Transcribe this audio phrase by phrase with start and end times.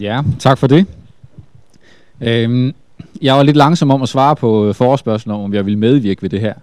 [0.00, 0.86] Ja, tak for det.
[2.20, 2.74] Øhm,
[3.22, 6.22] jeg var lidt langsom om at svare på øh, forespørgselen om, om jeg ville medvirke
[6.22, 6.54] ved det her.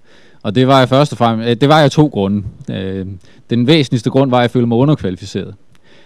[0.44, 2.44] Og det var jeg først og fremmest, øh, det var jeg to grunde.
[2.72, 3.06] Øh,
[3.50, 5.56] den væsentligste grund var, at jeg følte mig underkvalificeret.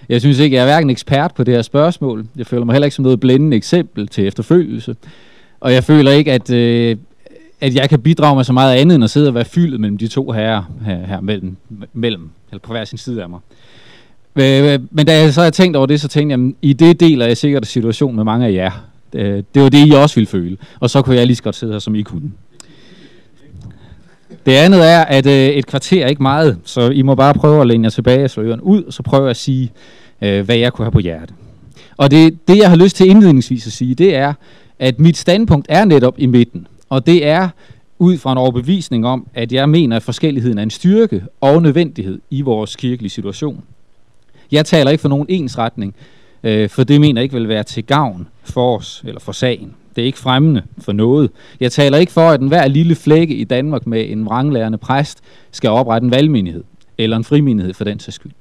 [0.10, 2.26] Jeg synes ikke, jeg er hverken ekspert på det her spørgsmål.
[2.36, 4.96] Jeg føler mig heller ikke som noget blændende eksempel til efterfølgelse.
[5.60, 6.98] Og jeg føler ikke, at, øh,
[7.62, 9.98] at jeg kan bidrage med så meget andet, end at sidde og være fyldt mellem
[9.98, 11.56] de to herrer her, her mellem,
[11.94, 13.40] mellem, eller på hver sin side af mig.
[13.52, 13.81] Øh,
[14.36, 16.74] Øh, øh, men da jeg så har tænkt over det, så tænkte jeg, at i
[16.74, 18.72] det deler jeg sikkert situation med mange af jer.
[19.16, 20.58] Øh, det var det, I også ville føle.
[20.80, 22.32] Og så kunne jeg lige så godt sidde her, som I kunne.
[24.46, 27.68] Det andet er, at et kvarter er ikke meget, så I må bare prøve at
[27.68, 29.72] læne jer tilbage og slå øren ud, og så prøve at sige,
[30.20, 31.36] hvad jeg kunne have på hjertet.
[31.98, 34.34] Og det, det, jeg har lyst til indledningsvis at sige, det er,
[34.80, 36.68] at mit standpunkt er netop i midten.
[36.90, 37.50] Og det er
[38.00, 42.20] ud fra en overbevisning om, at jeg mener, at forskelligheden er en styrke og nødvendighed
[42.30, 43.64] i vores kirkelige situation.
[44.52, 45.96] Jeg taler ikke for nogen ensretning,
[46.44, 49.76] øh, for det mener jeg ikke vil være til gavn for os eller for sagen.
[49.96, 51.30] Det er ikke fremmende for noget.
[51.60, 55.70] Jeg taler ikke for, at enhver lille flække i Danmark med en vranglærende præst skal
[55.70, 56.64] oprette en valgmenighed,
[56.98, 58.32] eller en frimenighed for den sags skyld.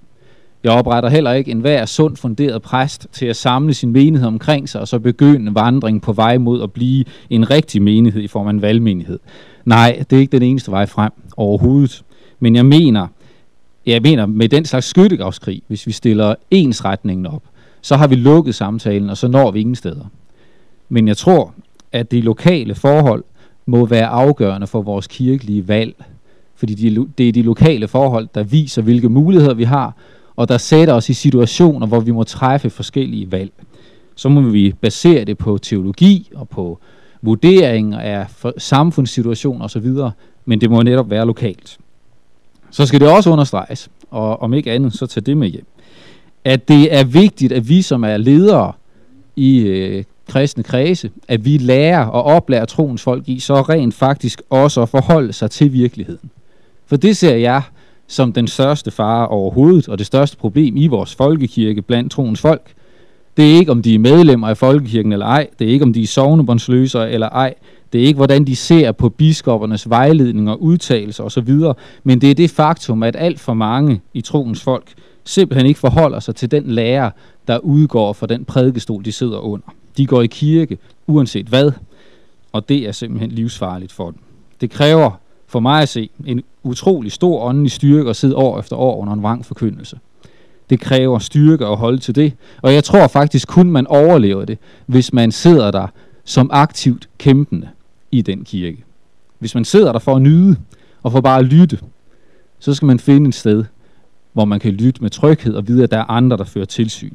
[0.65, 4.81] Jeg opretter heller ikke enhver sund funderet præst til at samle sin menighed omkring sig,
[4.81, 8.51] og så begynde vandring på vej mod at blive en rigtig menighed i form af
[8.51, 9.19] en valgmenighed.
[9.65, 12.03] Nej, det er ikke den eneste vej frem overhovedet.
[12.41, 13.07] Men jeg mener,
[13.87, 17.43] jeg mener med den slags skyttegravskrig, hvis vi stiller ensretningen op,
[17.81, 20.05] så har vi lukket samtalen, og så når vi ingen steder.
[20.89, 21.55] Men jeg tror,
[21.93, 23.25] at de lokale forhold
[23.67, 25.95] må være afgørende for vores kirkelige valg.
[26.55, 26.75] Fordi
[27.19, 29.95] det er de lokale forhold, der viser, hvilke muligheder vi har,
[30.37, 33.53] og der sætter os i situationer, hvor vi må træffe forskellige valg.
[34.15, 36.79] Så må vi basere det på teologi og på
[37.23, 38.27] vurdering af
[38.59, 39.89] samfundssituationer osv.,
[40.45, 41.79] men det må netop være lokalt.
[42.71, 45.67] Så skal det også understreges, og om ikke andet, så tag det med hjem,
[46.45, 48.73] at det er vigtigt, at vi som er ledere
[49.37, 54.43] i øh, kristne kredse, at vi lærer og oplærer troens folk i, så rent faktisk
[54.51, 56.31] også at forholde sig til virkeligheden.
[56.87, 57.63] For det ser jeg
[58.07, 62.73] som den største fare overhovedet, og det største problem i vores folkekirke blandt troens folk.
[63.37, 65.47] Det er ikke, om de er medlemmer af folkekirken eller ej.
[65.59, 67.55] Det er ikke, om de er sovnebåndsløsere eller ej.
[67.93, 71.55] Det er ikke, hvordan de ser på biskoppernes vejledninger, udtalelser osv.,
[72.05, 74.93] men det er det faktum, at alt for mange i troens folk
[75.25, 77.11] simpelthen ikke forholder sig til den lærer,
[77.49, 79.75] der udgår fra den prædikestol, de sidder under.
[79.97, 81.73] De går i kirke, uanset hvad,
[82.53, 84.21] og det er simpelthen livsfarligt for dem.
[84.61, 85.11] Det kræver
[85.47, 89.13] for mig at se en utrolig stor åndelig styrke at sidde år efter år under
[89.13, 89.99] en vrang forkyndelse.
[90.71, 94.59] Det kræver styrke at holde til det, og jeg tror faktisk kun man overlever det,
[94.87, 95.87] hvis man sidder der
[96.25, 97.69] som aktivt kæmpende
[98.13, 98.85] i den kirke.
[99.39, 100.57] Hvis man sidder der for at nyde
[101.03, 101.79] og for bare at lytte,
[102.59, 103.65] så skal man finde et sted,
[104.33, 107.15] hvor man kan lytte med tryghed og vide, at der er andre, der fører tilsyn.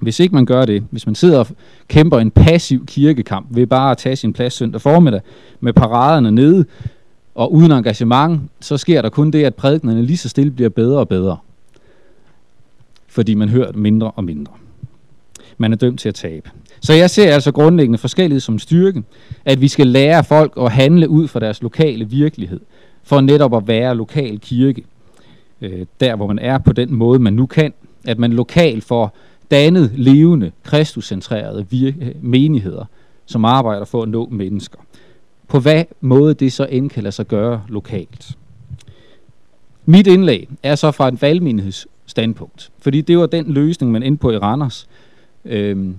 [0.00, 1.46] Hvis ikke man gør det, hvis man sidder og
[1.88, 5.20] kæmper en passiv kirkekamp ved bare at tage sin plads søndag formiddag
[5.60, 6.64] med paraderne nede
[7.34, 10.98] og uden engagement, så sker der kun det, at prædiknerne lige så stille bliver bedre
[10.98, 11.36] og bedre.
[13.06, 14.52] Fordi man hører mindre og mindre.
[15.60, 16.50] Man er dømt til at tabe.
[16.80, 19.02] Så jeg ser altså grundlæggende forskellighed som styrke,
[19.44, 22.60] at vi skal lære folk at handle ud fra deres lokale virkelighed,
[23.02, 24.82] for netop at være lokal kirke,
[25.60, 27.72] øh, der hvor man er på den måde, man nu kan,
[28.06, 29.16] at man lokalt får
[29.50, 31.66] dannet, levende, kristuscentrerede
[32.20, 32.84] menigheder,
[33.26, 34.78] som arbejder for at nå mennesker.
[35.48, 38.36] På hvad måde det så end kan lade sig gøre lokalt.
[39.84, 44.30] Mit indlæg er så fra et valgmenighedsstandpunkt, fordi det var den løsning, man endte på
[44.30, 44.88] i Randers.
[45.44, 45.96] Øhm,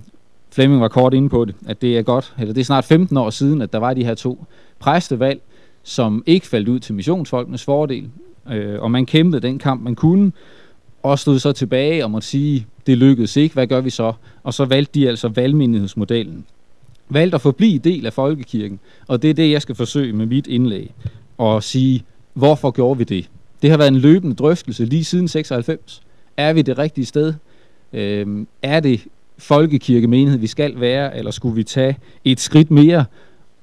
[0.52, 3.16] Flemming var kort inde på det, at det er godt, eller det er snart 15
[3.16, 4.44] år siden, at der var de her to
[4.78, 5.40] præstevalg,
[5.82, 8.10] som ikke faldt ud til missionsfolkenes fordel,
[8.50, 10.32] øh, og man kæmpede den kamp, man kunne,
[11.02, 14.12] og stod så tilbage og måtte sige, det lykkedes ikke, hvad gør vi så?
[14.42, 16.44] Og så valgte de altså valgmenighedsmodellen.
[17.08, 20.46] Valgte at forblive del af folkekirken, og det er det, jeg skal forsøge med mit
[20.46, 20.94] indlæg,
[21.38, 22.04] og sige,
[22.34, 23.30] hvorfor gjorde vi det?
[23.62, 26.02] Det har været en løbende drøftelse lige siden 96.
[26.36, 27.34] Er vi det rigtige sted?
[27.92, 29.06] Øhm, er det
[29.42, 33.04] folkekirkemenighed, vi skal være, eller skulle vi tage et skridt mere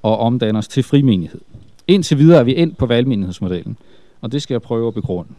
[0.02, 1.40] og omdanne os til frimenighed?
[1.86, 3.76] Indtil videre er vi endt på valgmenighedsmodellen,
[4.20, 5.30] og det skal jeg prøve at begrunde.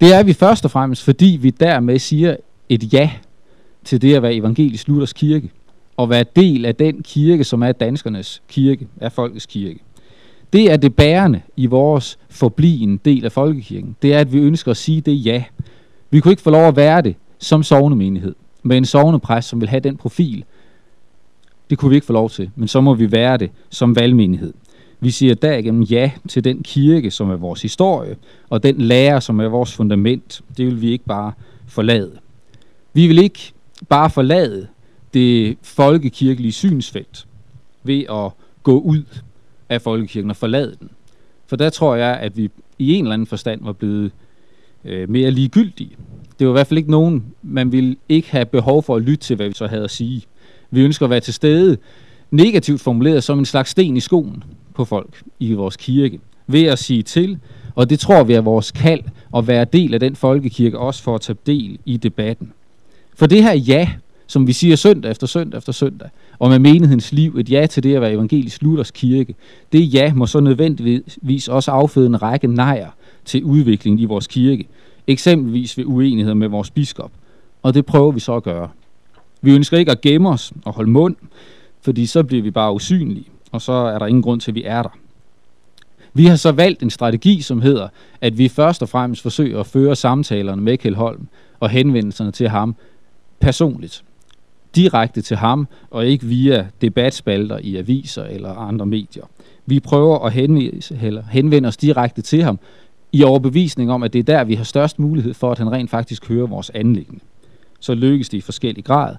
[0.00, 2.36] Det er vi først og fremmest, fordi vi dermed siger
[2.68, 3.10] et ja
[3.84, 5.50] til det at være evangelisk Luthers kirke,
[5.96, 9.78] og være del af den kirke, som er danskernes kirke, er folkets kirke.
[10.52, 13.96] Det er det bærende i vores forbliven del af folkekirken.
[14.02, 15.44] Det er, at vi ønsker at sige det ja.
[16.10, 19.68] Vi kunne ikke få lov at være det som sovnemenighed, med en sovnepræst, som vil
[19.68, 20.44] have den profil.
[21.70, 24.52] Det kunne vi ikke få lov til, men så må vi være det som valgmenighed.
[25.00, 28.16] Vi siger derigennem ja til den kirke, som er vores historie,
[28.50, 30.42] og den lære, som er vores fundament.
[30.56, 31.32] Det vil vi ikke bare
[31.66, 32.18] forlade.
[32.92, 33.52] Vi vil ikke
[33.88, 34.66] bare forlade
[35.14, 37.26] det folkekirkelige synsfelt
[37.82, 38.30] ved at
[38.62, 39.02] gå ud
[39.68, 40.90] af folkekirken og forlade den.
[41.46, 44.12] For der tror jeg, at vi i en eller anden forstand var blevet
[44.84, 45.90] øh, mere ligegyldige.
[46.38, 49.24] Det var i hvert fald ikke nogen, man ville ikke have behov for at lytte
[49.24, 50.22] til, hvad vi så havde at sige.
[50.70, 51.76] Vi ønsker at være til stede,
[52.30, 54.44] negativt formuleret som en slags sten i skoen
[54.74, 57.38] på folk i vores kirke, ved at sige til,
[57.74, 59.02] og det tror vi er vores kald
[59.36, 62.52] at være del af den folkekirke, også for at tage del i debatten.
[63.14, 63.88] For det her ja,
[64.26, 66.08] som vi siger søndag efter søndag efter søndag,
[66.38, 69.34] og med menighedens liv, et ja til det at være evangelisk Luthers kirke,
[69.72, 72.88] det ja må så nødvendigvis også afføde en række nejer
[73.24, 74.68] til udviklingen i vores kirke,
[75.06, 77.10] eksempelvis ved uenigheder med vores biskop.
[77.62, 78.68] Og det prøver vi så at gøre.
[79.42, 81.16] Vi ønsker ikke at gemme os og holde mund,
[81.80, 84.64] fordi så bliver vi bare usynlige, og så er der ingen grund til, at vi
[84.64, 84.98] er der.
[86.14, 87.88] Vi har så valgt en strategi, som hedder,
[88.20, 91.28] at vi først og fremmest forsøger at føre samtalerne med Kjeld Holm
[91.60, 92.74] og henvendelserne til ham
[93.40, 94.04] personligt.
[94.74, 99.24] Direkte til ham, og ikke via debatspalter i aviser eller andre medier.
[99.66, 102.58] Vi prøver at henvise, eller henvende os direkte til ham,
[103.12, 105.90] i overbevisning om, at det er der, vi har størst mulighed for, at han rent
[105.90, 107.20] faktisk hører vores anlæggende.
[107.80, 109.16] Så lykkes det i forskellig grad,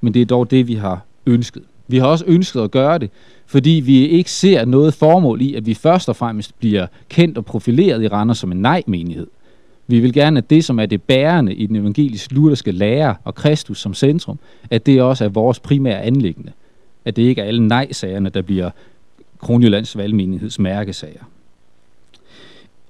[0.00, 1.62] men det er dog det, vi har ønsket.
[1.88, 3.10] Vi har også ønsket at gøre det,
[3.46, 7.44] fordi vi ikke ser noget formål i, at vi først og fremmest bliver kendt og
[7.44, 9.26] profileret i Randers som en nej-menighed.
[9.86, 13.34] Vi vil gerne, at det, som er det bærende i den evangelisk lutherske lære og
[13.34, 14.38] Kristus som centrum,
[14.70, 16.52] at det også er vores primære anlæggende.
[17.04, 18.70] At det ikke er alle nej-sagerne, der bliver
[19.38, 21.22] Kronjyllands valgmenigheds mærkesager.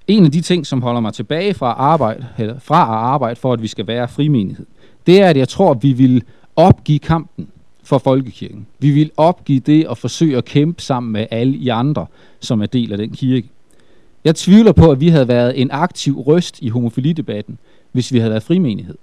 [0.08, 3.52] En af de ting, som holder mig tilbage fra, arbejde, eller fra at arbejde for,
[3.52, 4.66] at vi skal være frimenighed,
[5.06, 6.22] det er, at jeg tror, at vi vil
[6.56, 7.48] opgive kampen
[7.82, 8.66] for folkekirken.
[8.78, 12.06] Vi vil opgive det og forsøge at kæmpe sammen med alle i andre,
[12.40, 13.48] som er del af den kirke.
[14.24, 17.58] Jeg tvivler på, at vi havde været en aktiv røst i homofilidebatten,
[17.92, 18.94] hvis vi havde været frimenighed.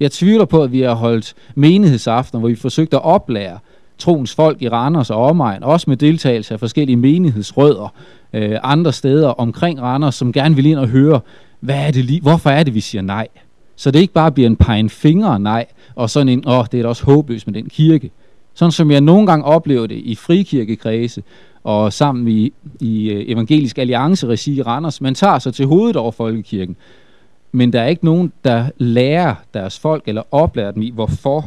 [0.00, 3.58] Jeg tvivler på, at vi har holdt menighedsaftener, hvor vi forsøgte at oplære
[3.98, 7.94] troens folk i Randers og omegn, også med deltagelse af forskellige menighedsrødder
[8.32, 11.20] øh, andre steder omkring Randers, som gerne vil ind og høre,
[11.60, 13.28] hvad er det lige, hvorfor er det, vi siger nej?
[13.76, 16.82] Så det ikke bare bliver en pegen finger nej, og sådan en, åh, det er
[16.82, 18.10] da også håbløst med den kirke.
[18.54, 21.22] Sådan som jeg nogle gange oplever det i frikirkekredse,
[21.64, 25.00] og sammen i, i øh, Evangelisk Alliance-regi i Randers.
[25.00, 26.76] Man tager sig til hovedet over folkekirken,
[27.52, 31.44] men der er ikke nogen, der lærer deres folk, eller oplærer dem i, hvorfor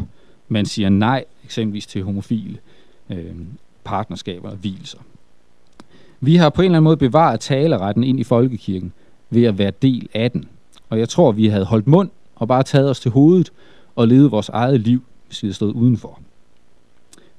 [0.50, 2.58] man siger nej, eksempelvis til homofile
[3.10, 3.36] øh,
[3.84, 5.00] partnerskaber og hvilser.
[6.22, 8.94] Vi har på en eller anden måde bevaret taleretten ind i folkekirken
[9.30, 10.48] ved at være del af den.
[10.90, 13.52] Og jeg tror, vi havde holdt mund og bare taget os til hovedet
[13.96, 16.20] og levet vores eget liv, hvis vi havde stået udenfor.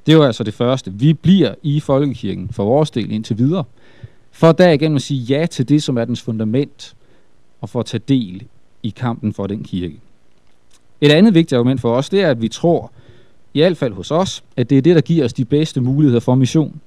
[0.06, 0.93] Det var altså det første.
[0.93, 3.65] Vi bliver i folkekirken for vores del indtil videre,
[4.31, 6.97] for derigennem at sige ja til det, som er dens fundament,
[7.61, 8.43] og for at tage del
[8.83, 10.01] i kampen for den kirke.
[11.00, 12.93] Et andet vigtigt argument for os, det er, at vi tror,
[13.55, 16.20] i hvert fald hos os, at det er det, der giver os de bedste muligheder
[16.20, 16.81] for mission.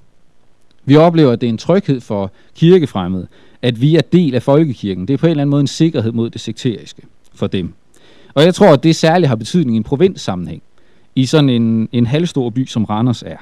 [0.84, 3.26] Vi oplever, at det er en tryghed for kirkefremmede,
[3.62, 5.08] at vi er del af folkekirken.
[5.08, 7.02] Det er på en eller anden måde en sikkerhed mod det sekteriske
[7.34, 7.72] for dem.
[8.34, 10.62] Og jeg tror, at det særligt har betydning i en provinssammenhæng,
[11.14, 13.36] i sådan en, en halvstor by, som Randers er.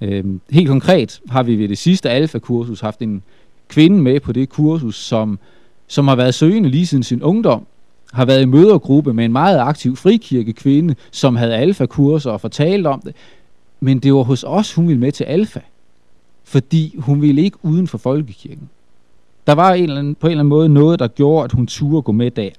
[0.00, 3.22] Øhm, helt konkret har vi ved det sidste alfa-kursus haft en
[3.68, 5.38] kvinde med på det kursus, som,
[5.86, 7.66] som har været søgende lige siden sin ungdom,
[8.12, 13.00] har været i mødergruppe med en meget aktiv frikirkekvinde, som havde alfa-kurser og fortalt om
[13.00, 13.14] det.
[13.80, 15.60] Men det var hos os, hun ville med til alfa
[16.48, 18.68] fordi hun ville ikke uden for folkekirken.
[19.46, 21.66] Der var en eller anden, på en eller anden måde noget, der gjorde, at hun
[21.66, 22.50] turde gå med der.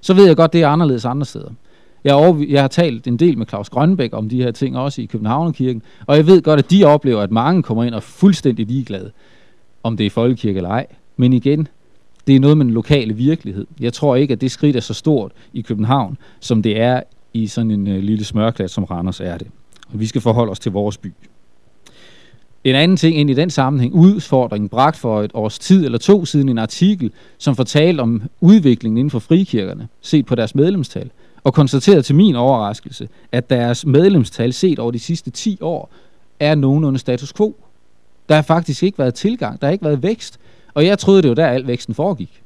[0.00, 1.50] Så ved jeg godt, det er anderledes andre steder.
[2.04, 5.02] Jeg, over, jeg har talt en del med Claus Grønbæk om de her ting, også
[5.02, 8.00] i Københavnerkirken, og jeg ved godt, at de oplever, at mange kommer ind og er
[8.00, 9.10] fuldstændig ligeglade,
[9.82, 10.86] om det er folkekirke eller ej.
[11.16, 11.68] Men igen,
[12.28, 13.66] det er noget med den lokale virkelighed.
[13.80, 17.02] Jeg tror ikke, at det skridt er så stort i København, som det er
[17.34, 19.46] i sådan en øh, lille smørklat, som Randers er det.
[19.92, 21.12] Og vi skal forholde os til vores by.
[22.64, 26.24] En anden ting ind i den sammenhæng, udfordringen bragt for et års tid eller to
[26.24, 31.10] siden en artikel, som fortalte om udviklingen inden for frikirkerne, set på deres medlemstal,
[31.44, 35.90] og konstaterede til min overraskelse, at deres medlemstal set over de sidste 10 år
[36.40, 37.56] er nogenlunde status quo.
[38.28, 40.38] Der har faktisk ikke været tilgang, der har ikke været vækst,
[40.78, 42.42] og jeg troede, det var der, al væksten foregik.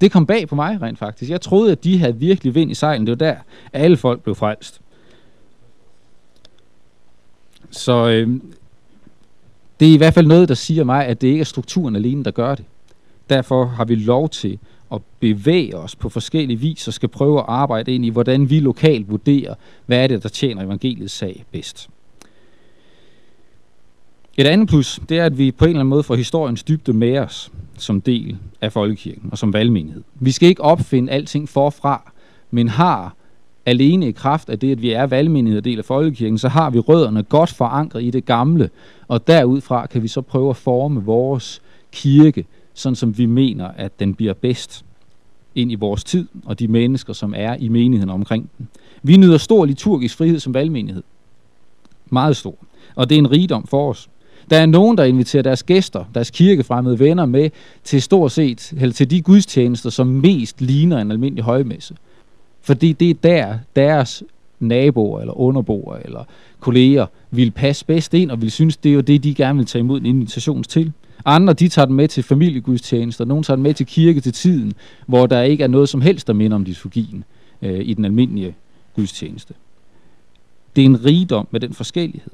[0.00, 1.30] Det kom bag på mig rent faktisk.
[1.30, 3.06] Jeg troede, at de havde virkelig vind i sejlen.
[3.06, 3.36] Det var der,
[3.72, 4.80] alle folk blev frelst.
[7.70, 8.40] Så øh,
[9.80, 12.24] det er i hvert fald noget, der siger mig, at det ikke er strukturen alene,
[12.24, 12.64] der gør det.
[13.30, 14.58] Derfor har vi lov til
[14.92, 18.60] at bevæge os på forskellige vis og skal prøve at arbejde ind i, hvordan vi
[18.60, 19.54] lokalt vurderer,
[19.86, 21.88] hvad er det, der tjener evangeliets sag bedst.
[24.38, 26.92] Et andet plus, det er, at vi på en eller anden måde får historiens dybde
[26.92, 30.02] med os som del af folkekirken og som valgmenighed.
[30.14, 32.12] Vi skal ikke opfinde alting forfra,
[32.50, 33.14] men har
[33.66, 36.78] alene i kraft af det, at vi er valgmenighed del af folkekirken, så har vi
[36.78, 38.70] rødderne godt forankret i det gamle,
[39.08, 41.62] og derudfra kan vi så prøve at forme vores
[41.92, 44.84] kirke, sådan som vi mener, at den bliver bedst
[45.54, 48.68] ind i vores tid, og de mennesker, som er i menigheden omkring den.
[49.02, 51.02] Vi nyder stor liturgisk frihed som valgmenighed.
[52.10, 52.54] Meget stor.
[52.94, 54.08] Og det er en rigdom for os.
[54.50, 57.50] Der er nogen, der inviterer deres gæster, deres kirkefremmede venner med
[57.84, 61.94] til stort set, eller til de gudstjenester, som mest ligner en almindelig højmesse.
[62.62, 64.22] Fordi det er der, deres
[64.60, 66.24] naboer, eller underboer, eller
[66.60, 69.66] kolleger vil passe bedst ind, og vil synes, det er jo det, de gerne vil
[69.66, 70.92] tage imod en invitation til.
[71.24, 74.72] Andre, de tager den med til familiegudstjenester, nogle tager den med til kirke til tiden,
[75.06, 77.24] hvor der ikke er noget som helst, der minder om liturgien
[77.62, 78.54] øh, i den almindelige
[78.96, 79.54] gudstjeneste.
[80.76, 82.32] Det er en rigdom med den forskellighed.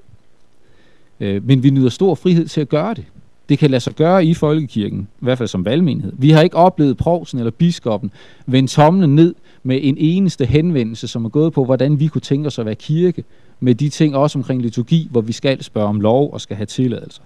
[1.21, 3.05] Øh, men vi nyder stor frihed til at gøre det.
[3.49, 6.13] Det kan lade sig gøre i folkekirken, i hvert fald som valgmenighed.
[6.19, 8.11] Vi har ikke oplevet provsen eller biskoppen
[8.47, 12.47] vende tommelen ned med en eneste henvendelse, som er gået på, hvordan vi kunne tænke
[12.47, 13.25] os at være kirke,
[13.61, 16.67] med de ting også omkring liturgi, hvor vi skal spørge om lov og skal have
[16.67, 17.23] tilladelser.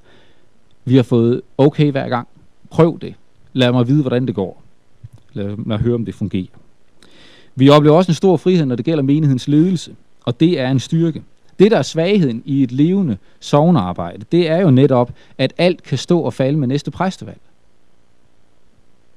[0.85, 2.28] Vi har fået okay hver gang.
[2.71, 3.14] Prøv det.
[3.52, 4.62] Lad mig vide, hvordan det går.
[5.33, 6.47] Lad mig høre, om det fungerer.
[7.55, 10.81] Vi oplever også en stor frihed, når det gælder menighedens ledelse, og det er en
[10.81, 11.23] styrke.
[11.58, 15.98] Det, der er svagheden i et levende sovnearbejde, det er jo netop, at alt kan
[15.98, 17.40] stå og falde med næste præstevalg.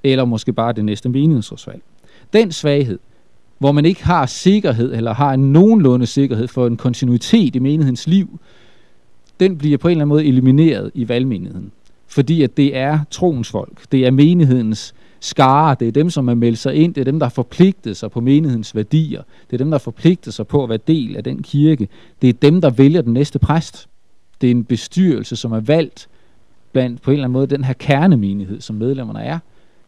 [0.04, 1.82] Eller måske bare det næste menighedsrådsvalg.
[2.34, 3.00] Den svaghed,
[3.58, 8.08] hvor man ikke har sikkerhed, eller har en nogenlunde sikkerhed for en kontinuitet i menighedens
[8.08, 8.40] liv,
[9.40, 11.72] den bliver på en eller anden måde elimineret i valgmenigheden.
[12.08, 16.34] Fordi at det er troens folk, det er menighedens skare, det er dem, som er
[16.34, 19.58] meldt sig ind, det er dem, der har forpligtet sig på menighedens værdier, det er
[19.58, 21.88] dem, der har forpligtet sig på at være del af den kirke,
[22.22, 23.88] det er dem, der vælger den næste præst.
[24.42, 26.10] Det er en bestyrelse, som er valgt
[26.72, 29.40] blandt på en eller anden måde den her kernemenighed, som medlemmerne er.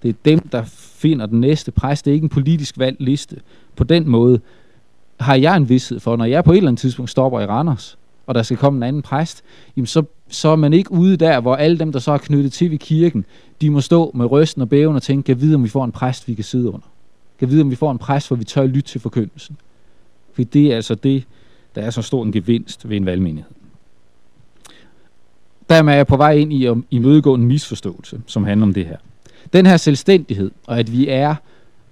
[0.03, 2.05] Det er dem, der finder den næste præst.
[2.05, 3.35] Det er ikke en politisk valgt liste.
[3.75, 4.39] På den måde
[5.19, 7.97] har jeg en vidshed for, når jeg på et eller andet tidspunkt stopper i Randers,
[8.31, 9.43] og der skal komme en anden præst,
[9.77, 12.53] jamen så, så er man ikke ude der, hvor alle dem, der så er knyttet
[12.53, 13.25] til ved kirken,
[13.61, 15.91] de må stå med rysten og bæven og tænke, kan vide, om vi får en
[15.91, 16.87] præst, vi kan sidde under.
[17.39, 19.57] Kan vide, om vi får en præst, hvor vi tør lytte til forkyndelsen.
[20.33, 21.23] For det er altså det,
[21.75, 23.51] der er så stor en gevinst ved en valgmenighed.
[25.69, 28.85] Dermed er jeg på vej ind i at imødegå en misforståelse, som handler om det
[28.85, 28.97] her.
[29.53, 31.35] Den her selvstændighed, og at vi er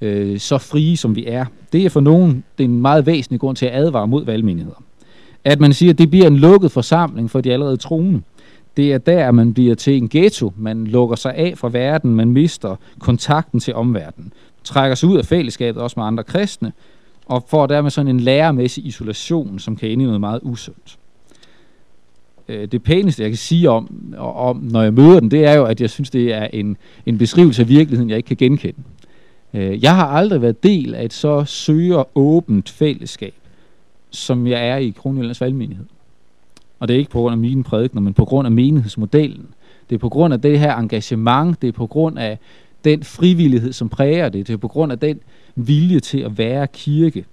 [0.01, 3.39] øh, så frie, som vi er, det er for nogen det er en meget væsentlig
[3.39, 4.83] grund til at advare mod valgmenigheder.
[5.43, 8.21] At man siger, at det bliver en lukket forsamling for de allerede troende.
[8.77, 10.53] Det er der, man bliver til en ghetto.
[10.57, 12.15] Man lukker sig af fra verden.
[12.15, 14.33] Man mister kontakten til omverdenen.
[14.63, 16.73] Trækker sig ud af fællesskabet også med andre kristne.
[17.25, 20.97] Og får dermed sådan en lærermæssig isolation, som kan ende i noget meget usundt.
[22.47, 25.65] Øh, det pæneste, jeg kan sige om, om, når jeg møder den, det er jo,
[25.65, 28.79] at jeg synes, det er en, en beskrivelse af virkeligheden, jeg ikke kan genkende.
[29.53, 33.33] Øh, jeg har aldrig været del af et så søger åbent fællesskab,
[34.11, 35.85] som jeg er i Kronjyllands valgmenighed.
[36.79, 39.47] Og det er ikke på grund af mine prædikner, men på grund af menighedsmodellen.
[39.89, 42.39] Det er på grund af det her engagement, det er på grund af
[42.83, 44.47] den frivillighed, som præger det.
[44.47, 45.19] Det er på grund af den
[45.55, 47.25] vilje til at være kirke.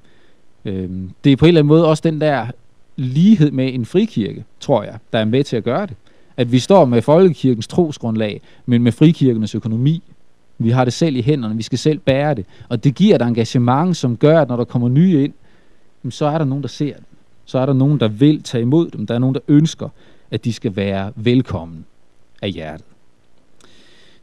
[0.65, 2.47] Øhm, det er på en eller anden måde også den der
[2.97, 5.97] lighed med en frikirke, tror jeg, der er med til at gøre det.
[6.37, 10.03] At vi står med folkekirkens trosgrundlag, men med frikirkenes økonomi.
[10.59, 12.47] Vi har det selv i hænderne, vi skal selv bære det.
[12.69, 15.33] Og det giver et engagement, som gør, at når der kommer nye ind,
[16.11, 17.05] så er der nogen, der ser dem.
[17.45, 19.07] så er der nogen, der vil tage imod dem.
[19.07, 19.89] Der er nogen, der ønsker,
[20.31, 21.85] at de skal være velkommen
[22.43, 22.87] af hjertet.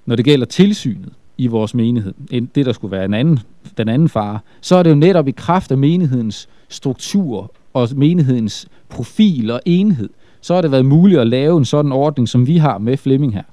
[0.05, 2.13] Når det gælder tilsynet i vores menighed,
[2.55, 3.39] det der skulle være en anden,
[3.77, 8.67] den anden fare, så er det jo netop i kraft af menighedens struktur og menighedens
[8.89, 10.09] profil og enhed,
[10.41, 13.33] så har det været muligt at lave en sådan ordning, som vi har med Flemming
[13.33, 13.43] her.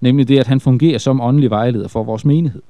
[0.00, 2.62] Nemlig det, at han fungerer som åndelig vejleder for vores menighed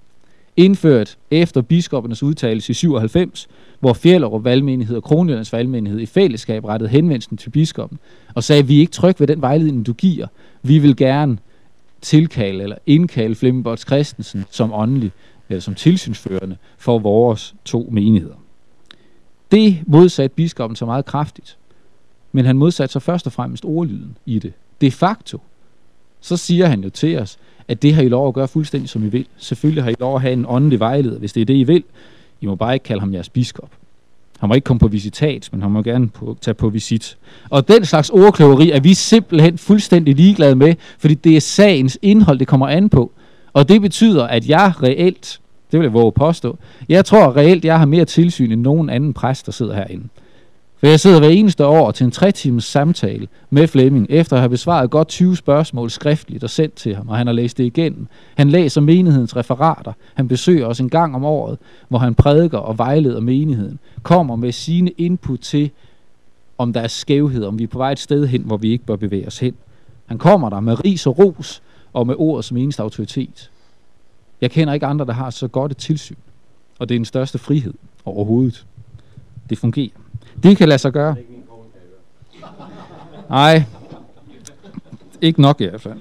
[0.58, 3.48] indført efter biskoppernes udtalelse i 97,
[3.80, 7.98] hvor Fjellerup valgmenighed og Kronjyllands valgmenighed i fællesskab rettede henvendelsen til biskoppen
[8.34, 10.26] og sagde, vi er ikke trygge ved den vejledning, du giver.
[10.62, 11.38] Vi vil gerne
[12.00, 15.12] tilkalde eller indkalde Flemming Bots Christensen som åndelig,
[15.48, 18.36] eller som tilsynsførende for vores to menigheder.
[19.50, 21.58] Det modsatte biskoppen så meget kraftigt,
[22.32, 24.52] men han modsatte sig først og fremmest ordlyden i det.
[24.80, 25.38] De facto,
[26.20, 29.04] så siger han jo til os, at det har I lov at gøre fuldstændig som
[29.04, 29.26] I vil.
[29.36, 31.84] Selvfølgelig har I lov at have en åndelig vejleder, hvis det er det, I vil.
[32.40, 33.70] I må bare ikke kalde ham jeres biskop.
[34.38, 37.16] Han må ikke komme på visitat, men han må gerne på, tage på visit.
[37.50, 42.38] Og den slags ordkløveri er vi simpelthen fuldstændig ligeglade med, fordi det er sagens indhold,
[42.38, 43.12] det kommer an på.
[43.52, 45.40] Og det betyder, at jeg reelt,
[45.72, 46.58] det vil jeg våge påstå,
[46.88, 50.08] jeg tror reelt, jeg har mere tilsyn end nogen anden præst, der sidder herinde.
[50.78, 54.40] For jeg sidder hver eneste år til en tre times samtale med Flemming, efter at
[54.40, 57.64] have besvaret godt 20 spørgsmål skriftligt og sendt til ham, og han har læst det
[57.64, 58.06] igennem.
[58.34, 59.92] Han læser menighedens referater.
[60.14, 61.58] Han besøger os en gang om året,
[61.88, 63.78] hvor han prædiker og vejleder menigheden.
[64.02, 65.70] Kommer med sine input til,
[66.58, 68.84] om der er skævhed, om vi er på vej et sted hen, hvor vi ikke
[68.84, 69.54] bør bevæge os hen.
[70.06, 73.50] Han kommer der med ris og ros, og med ord som eneste autoritet.
[74.40, 76.16] Jeg kender ikke andre, der har så godt et tilsyn.
[76.78, 78.66] Og det er den største frihed overhovedet.
[79.50, 80.07] Det fungerer.
[80.42, 81.16] Det kan lade sig gøre.
[83.30, 83.62] Nej,
[85.20, 85.98] ikke nok i hvert fald.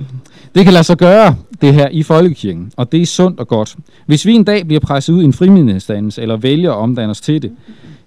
[0.56, 3.76] Det kan lade sig gøre, det her i folkekirken, og det er sundt og godt.
[4.06, 7.22] Hvis vi en dag bliver presset ud i en frimindighedsdannelse, eller vælger at omdanne os
[7.22, 7.52] til det,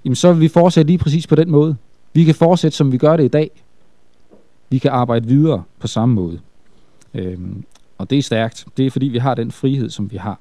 [0.04, 1.76] jamen så vil vi fortsætte lige præcis på den måde.
[2.12, 3.50] Vi kan fortsætte, som vi gør det i dag.
[4.70, 6.38] Vi kan arbejde videre på samme måde.
[7.14, 7.64] Øhm,
[7.98, 8.66] og det er stærkt.
[8.76, 10.38] Det er fordi, vi har den frihed, som vi har.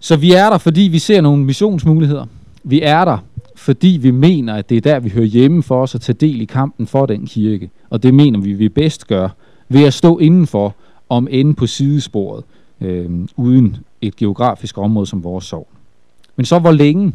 [0.00, 2.26] Så vi er der, fordi vi ser nogle missionsmuligheder.
[2.62, 3.18] Vi er der,
[3.60, 6.40] fordi vi mener, at det er der, vi hører hjemme for os at tage del
[6.40, 7.70] i kampen for den kirke.
[7.90, 9.28] Og det mener vi, vi bedst gør
[9.68, 10.74] ved at stå indenfor,
[11.08, 12.44] om end på sidesporet,
[12.80, 15.68] øh, uden et geografisk område som vores sov.
[16.36, 17.12] Men så hvor længe?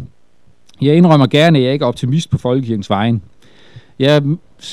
[0.82, 3.22] Jeg indrømmer gerne, at jeg ikke er optimist på folkekirkens vejen.
[4.00, 4.24] Jeg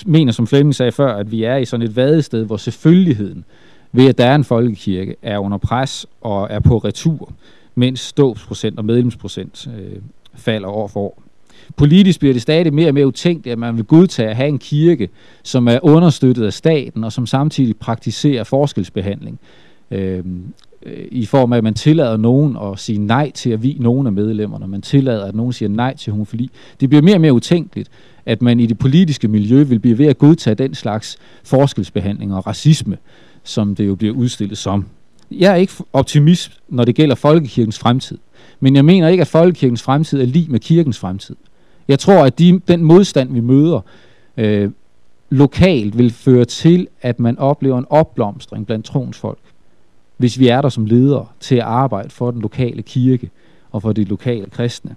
[0.06, 3.44] mener, som Flemming sagde før, at vi er i sådan et vadested, hvor selvfølgeligheden
[3.92, 7.32] ved, at der er en folkekirke, er under pres og er på retur,
[7.74, 9.96] mens ståbsprocent og medlemsprocent øh,
[10.34, 11.22] falder år for år.
[11.76, 14.58] Politisk bliver det stadig mere og mere utænkt, at man vil godtage at have en
[14.58, 15.08] kirke,
[15.42, 19.38] som er understøttet af staten, og som samtidig praktiserer forskelsbehandling.
[19.90, 20.42] Øhm,
[20.86, 24.06] øh, I form af, at man tillader nogen at sige nej til at vi nogen
[24.06, 26.50] af medlemmerne, man tillader, at nogen siger nej til homofili.
[26.80, 27.90] Det bliver mere og mere utænkeligt,
[28.26, 32.46] at man i det politiske miljø vil blive ved at godtage den slags forskelsbehandling og
[32.46, 32.96] racisme,
[33.44, 34.86] som det jo bliver udstillet som.
[35.30, 38.18] Jeg er ikke optimist, når det gælder folkekirkens fremtid.
[38.60, 41.36] Men jeg mener ikke, at folkekirkens fremtid er lige med kirkens fremtid.
[41.92, 43.80] Jeg tror, at de, den modstand, vi møder
[44.36, 44.70] øh,
[45.30, 49.38] lokalt, vil føre til, at man oplever en opblomstring blandt troens folk,
[50.16, 53.30] hvis vi er der som ledere til at arbejde for den lokale kirke
[53.70, 54.94] og for de lokale kristne.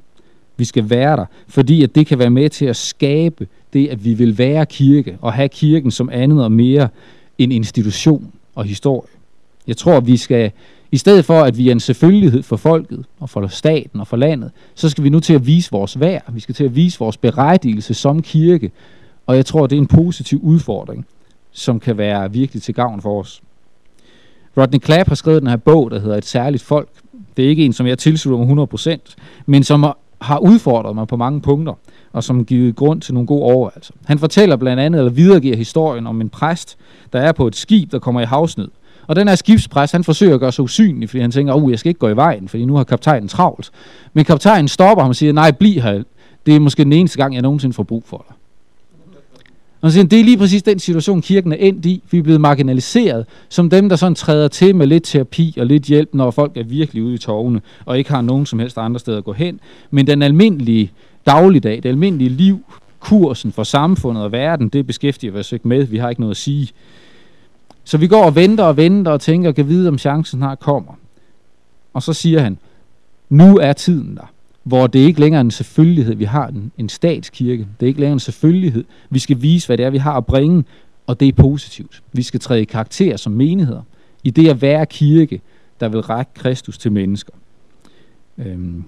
[0.57, 4.05] Vi skal være der, fordi at det kan være med til at skabe det, at
[4.05, 6.89] vi vil være kirke og have kirken som andet og mere
[7.37, 9.09] en institution og historie.
[9.67, 10.51] Jeg tror, at vi skal
[10.91, 14.17] i stedet for, at vi er en selvfølgelighed for folket og for staten og for
[14.17, 16.33] landet, så skal vi nu til at vise vores værd.
[16.33, 18.71] Vi skal til at vise vores berettigelse som kirke.
[19.25, 21.05] Og jeg tror, det er en positiv udfordring,
[21.51, 23.41] som kan være virkelig til gavn for os.
[24.57, 26.89] Rodney Clapp har skrevet den her bog, der hedder Et særligt folk.
[27.37, 29.85] Det er ikke en, som jeg tilslutter mig 100%, men som
[30.21, 31.73] har udfordret mig på mange punkter,
[32.13, 33.93] og som givet grund til nogle gode overvejelser.
[34.05, 36.77] Han fortæller blandt andet, eller videregiver historien om en præst,
[37.13, 38.69] der er på et skib, der kommer i havsnød.
[39.07, 41.79] Og den her skibspres, han forsøger at gøre sig usynlig, fordi han tænker, oh, jeg
[41.79, 43.71] skal ikke gå i vejen, fordi nu har kaptajnen travlt.
[44.13, 46.03] Men kaptajnen stopper ham og siger, nej, bliv her.
[46.45, 48.35] Det er måske den eneste gang, jeg nogensinde får brug for dig.
[49.81, 52.03] Og siger, det er lige præcis den situation, kirken er endt i.
[52.11, 55.83] Vi er blevet marginaliseret som dem, der sådan træder til med lidt terapi og lidt
[55.83, 58.99] hjælp, når folk er virkelig ude i tårne, og ikke har nogen som helst andre
[58.99, 59.59] steder at gå hen.
[59.91, 60.91] Men den almindelige
[61.25, 62.59] dagligdag, det almindelige liv,
[62.99, 65.83] kursen for samfundet og verden, det beskæftiger vi os ikke med.
[65.83, 66.69] Vi har ikke noget at sige.
[67.85, 70.93] Så vi går og venter og venter og tænker, kan vide, om chancen snart kommer.
[71.93, 72.57] Og så siger han,
[73.29, 76.89] nu er tiden der, hvor det ikke længere er en selvfølgelighed, vi har en, en
[76.89, 77.67] statskirke.
[77.79, 78.83] Det er ikke længere en selvfølgelighed.
[79.09, 80.63] Vi skal vise, hvad det er, vi har at bringe,
[81.07, 82.03] og det er positivt.
[82.13, 83.81] Vi skal træde i karakter som menigheder,
[84.23, 85.41] i det at være kirke,
[85.79, 87.33] der vil række Kristus til mennesker.
[88.37, 88.83] Øhm,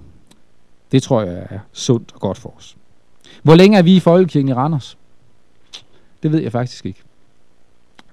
[0.92, 2.76] det tror jeg er sundt og godt for os.
[3.42, 4.98] Hvor længe er vi i Folkekirken i Randers?
[6.22, 7.02] Det ved jeg faktisk ikke.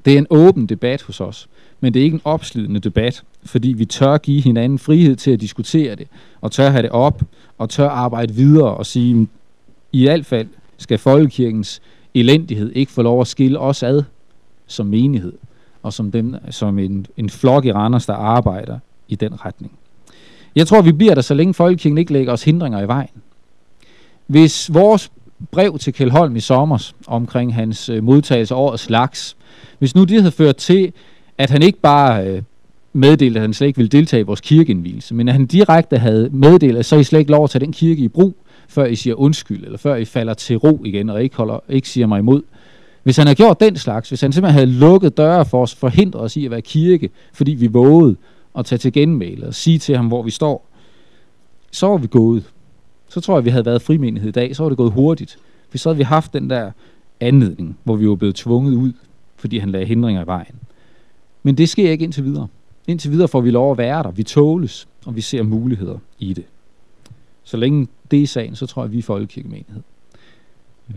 [0.05, 3.67] Det er en åben debat hos os, men det er ikke en opslidende debat, fordi
[3.67, 6.07] vi tør give hinanden frihed til at diskutere det,
[6.41, 7.21] og tør have det op,
[7.57, 9.27] og tør arbejde videre og sige,
[9.91, 11.81] i hvert fald skal folkekirkens
[12.13, 14.03] elendighed ikke få lov at skille os ad
[14.67, 15.33] som menighed,
[15.83, 19.71] og som, dem, som en, en flok i Randers, der arbejder i den retning.
[20.55, 23.21] Jeg tror, vi bliver der, så længe folkekirken ikke lægger os hindringer i vejen.
[24.27, 25.11] Hvis vores
[25.51, 29.37] brev til Kjell Holm i sommer omkring hans øh, modtagelse over slags.
[29.79, 30.93] hvis nu det havde ført til,
[31.37, 32.41] at han ikke bare øh,
[32.93, 36.29] meddelte, at han slet ikke ville deltage i vores kirkeindvielse, men at han direkte havde
[36.31, 38.35] meddelt, at så I slet ikke lov at tage den kirke i brug,
[38.67, 41.89] før I siger undskyld, eller før I falder til ro igen, og ikke, holder, ikke
[41.89, 42.41] siger mig imod.
[43.03, 46.21] Hvis han havde gjort den slags, hvis han simpelthen havde lukket døre for os, forhindret
[46.21, 48.15] os i at være kirke, fordi vi vågede
[48.57, 50.67] at tage til genmæle og sige til ham, hvor vi står,
[51.71, 52.43] så var vi gået.
[53.07, 55.37] Så tror jeg, vi havde været frimenighed i dag, så var det gået hurtigt.
[55.69, 56.71] For så havde vi haft den der
[57.19, 58.93] anledning, hvor vi var blevet tvunget ud
[59.35, 60.55] fordi han lagde hindringer i vejen.
[61.43, 62.47] Men det sker ikke indtil videre.
[62.87, 64.11] Indtil videre får vi lov at være der.
[64.11, 66.45] Vi tåles, og vi ser muligheder i det.
[67.43, 69.81] Så længe det er sagen, så tror jeg, at vi er folkekirkemenighed.
[70.87, 70.95] Mm.